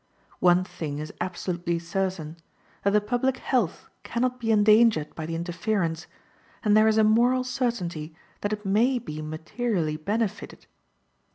One 0.39 0.63
thing 0.63 0.97
is 0.97 1.13
absolutely 1.21 1.77
certain, 1.77 2.37
that 2.81 2.89
the 2.89 2.99
public 3.01 3.37
health 3.37 3.87
can 4.01 4.23
not 4.23 4.39
be 4.39 4.49
endangered 4.51 5.13
by 5.13 5.27
the 5.27 5.35
interference, 5.35 6.07
and 6.63 6.75
there 6.75 6.87
is 6.87 6.97
a 6.97 7.03
moral 7.03 7.43
certainty 7.43 8.15
that 8.41 8.51
it 8.51 8.65
may 8.65 8.97
be 8.97 9.21
materially 9.21 9.97
benefited. 9.97 10.65